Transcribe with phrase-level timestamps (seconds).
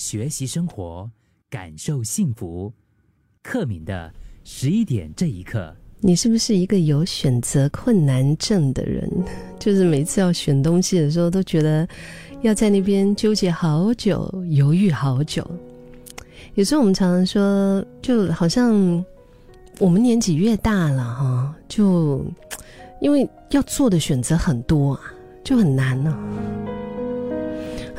[0.00, 1.10] 学习生活，
[1.50, 2.72] 感受幸福。
[3.42, 4.10] 克敏的
[4.44, 9.06] 十一点这一刻，你是不是一个有选择困难症的人？
[9.60, 11.86] 就是每次要选东西的时候，都觉得
[12.40, 15.46] 要在那边纠结好久，犹豫好久。
[16.54, 19.04] 有时候我们常常说，就好像
[19.78, 22.24] 我们年纪越大了哈，就
[23.02, 25.12] 因为要做的选择很多啊，
[25.44, 26.18] 就很难呢。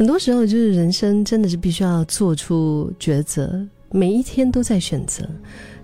[0.01, 5.29] 很多时候，就是人生真的是必须要做出抉择，每一天都在选择，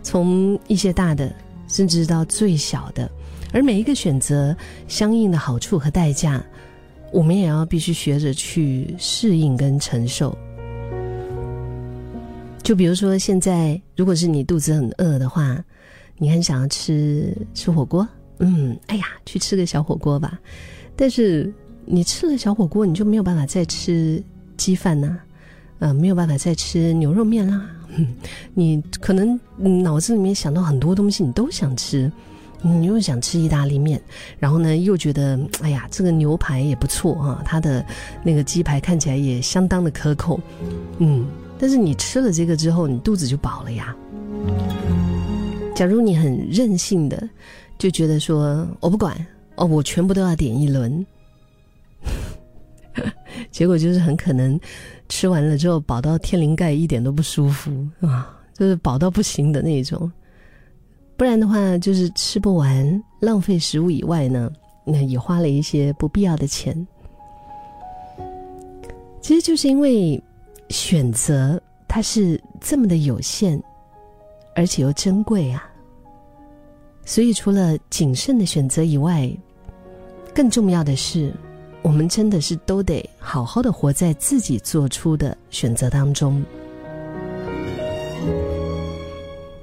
[0.02, 1.32] 从一些大的，
[1.68, 3.08] 甚至到最小的，
[3.54, 6.44] 而每一个选择相应的好处和代价，
[7.14, 10.36] 我们也要必须学着去适应跟承受。
[12.64, 15.64] 就比如说，现在如果是你肚子很饿的话，
[16.18, 18.08] 你很想要吃吃火锅，
[18.40, 20.40] 嗯，哎呀，去吃个小火锅吧，
[20.96, 21.54] 但是。
[21.90, 24.22] 你吃了小火锅，你就没有办法再吃
[24.58, 25.18] 鸡饭呐，
[25.80, 27.66] 呃，没有办法再吃牛肉面啦。
[28.54, 29.40] 你可能
[29.82, 32.12] 脑子里面想到很多东西，你都想吃，
[32.62, 34.00] 你又想吃意大利面，
[34.38, 37.84] 然后呢，又觉得哎呀，这个牛排也不错哈，它的
[38.22, 40.40] 那个鸡排看起来也相当的可口，
[40.98, 41.26] 嗯，
[41.58, 43.96] 但是你吃了这个之后，你肚子就饱了呀。
[45.74, 47.28] 假如你很任性的
[47.78, 49.16] 就觉得说，我不管
[49.56, 51.06] 哦，我全部都要点一轮。
[53.58, 54.60] 结果就是很可能
[55.10, 60.12] 吃完了之后饱到天灵盖，一点都不舒服啊，就是饱到不行的那种。
[61.16, 64.52] 不然的话，就是吃不完，浪费食物以外呢，
[64.86, 66.88] 那也花了一些不必要的钱。
[69.22, 70.22] 其实就是因为
[70.70, 73.60] 选择它是这么的有限，
[74.56, 75.68] 而且又珍贵啊，
[77.04, 79.28] 所以除了谨慎的选择以外，
[80.32, 81.34] 更重要的是。
[81.82, 86.44] 我们真的是都得好好的活在自己做出的选择当中。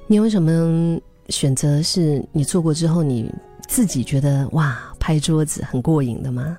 [0.06, 0.98] 你有什么
[1.28, 3.30] 选择是你做过之后你
[3.68, 6.58] 自己觉得哇拍桌子很过瘾的吗？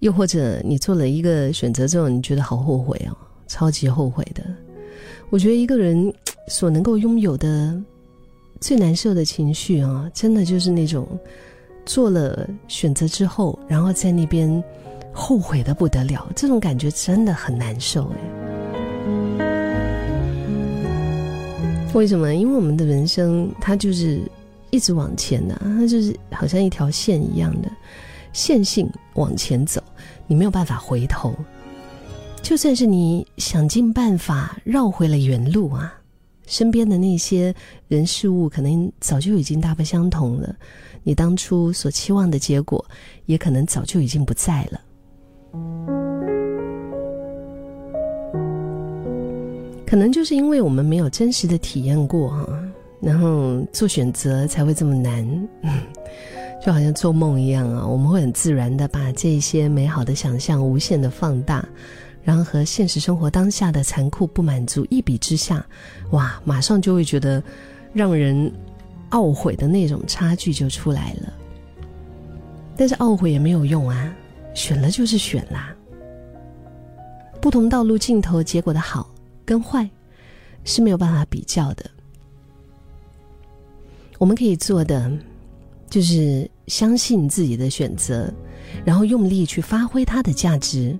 [0.00, 3.16] 又或者你做了一个选择之后你觉得好后悔哦，
[3.46, 4.44] 超级后悔的？
[5.30, 6.12] 我觉得一个人
[6.48, 7.80] 所能够拥有的
[8.60, 11.08] 最难受的情绪啊，真的就是那种。
[11.84, 14.62] 做了选择之后，然后在那边
[15.12, 18.18] 后悔的不得了，这种感觉真的很难受哎。
[21.94, 22.34] 为什么？
[22.34, 24.22] 因为我们的人生它就是
[24.70, 27.68] 一直往前的，它就是好像一条线一样的
[28.32, 29.82] 线性往前走，
[30.26, 31.34] 你没有办法回头。
[32.40, 35.94] 就算是你想尽办法绕回了原路啊，
[36.46, 37.54] 身边的那些
[37.88, 40.54] 人事物可能早就已经大不相同了。
[41.02, 42.84] 你当初所期望的结果，
[43.26, 44.80] 也可能早就已经不在了。
[49.84, 52.48] 可能就是因为我们没有真实的体验过哈，
[53.00, 55.48] 然后做选择才会这么难，
[56.64, 57.86] 就好像做梦一样啊。
[57.86, 61.68] 我们会很自然的把这些美好的想象无限的放大，
[62.22, 65.64] 然后和现实生活当下的残酷不满足一比之下，
[66.10, 67.42] 哇，马上就会觉得
[67.92, 68.52] 让人。
[69.12, 71.30] 懊悔的那种差距就出来了，
[72.74, 74.10] 但是懊悔也没有用啊，
[74.54, 75.76] 选了就是选啦。
[77.38, 79.86] 不同道路尽头结果的好跟坏
[80.64, 81.84] 是没有办法比较的。
[84.16, 85.12] 我们可以做的
[85.90, 88.32] 就是相信自己的选择，
[88.82, 90.98] 然后用力去发挥它的价值，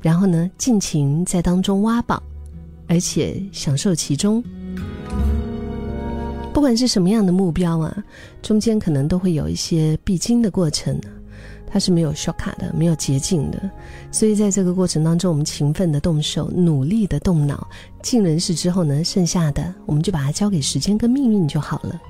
[0.00, 2.22] 然后呢，尽情在当中挖宝，
[2.86, 4.42] 而且享受其中。
[6.52, 8.04] 不管是什么样的目标啊，
[8.42, 11.00] 中间可能都会有一些必经的过程，
[11.68, 13.70] 它是没有 shortcut 的，没有捷径的。
[14.10, 17.68] 所以在这个过程当中，我们勤奋的动手，努力的动脑，
[18.02, 22.00] 尽人事之后呢，剩下的我们就把它交给时间跟命运就好了。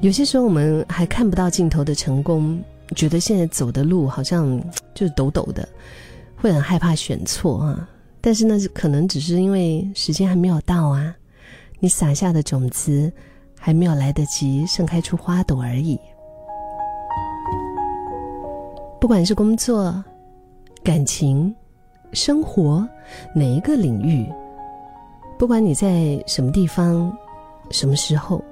[0.00, 2.62] 有些时候我们还看不到尽头的成功，
[2.94, 4.60] 觉得现在走的路好像
[4.94, 5.68] 就是抖抖的，
[6.36, 7.88] 会很害怕选错啊。
[8.20, 11.14] 但是那可能只是因为时间还没有到啊。
[11.80, 13.12] 你撒下的种子
[13.56, 15.98] 还没有来得及盛开出花朵而已。
[19.00, 20.04] 不管是工作、
[20.82, 21.54] 感情、
[22.12, 22.84] 生活，
[23.32, 24.26] 哪一个领域，
[25.38, 27.16] 不管你在什么地方、
[27.70, 28.42] 什么时候，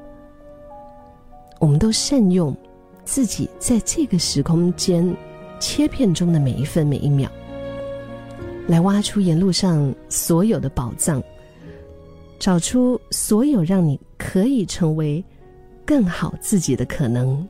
[1.59, 2.56] 我们都善用
[3.06, 5.17] 自己在这个时空间
[5.58, 7.31] 切片中的每一分每一秒，
[8.67, 11.23] 来挖出沿路上所有的宝藏。
[12.38, 15.25] 找出所有让你可以成为
[15.87, 17.49] 更好自己的可能。